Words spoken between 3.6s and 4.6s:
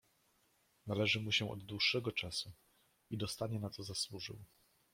co zasłużył."